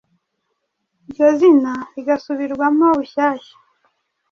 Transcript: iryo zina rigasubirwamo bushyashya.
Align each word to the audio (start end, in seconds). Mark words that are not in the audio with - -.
iryo 1.07 1.27
zina 1.39 1.73
rigasubirwamo 1.95 2.85
bushyashya. 2.97 3.55